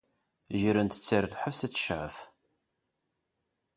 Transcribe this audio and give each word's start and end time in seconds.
Grent-tt 0.61 1.11
ɣer 1.13 1.23
lḥebs 1.33 1.59
ad 1.67 1.71
tecɛef. 1.73 2.15